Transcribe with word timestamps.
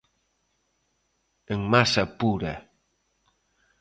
En 1.53 1.59
masa 1.73 2.03
pura. 2.19 2.53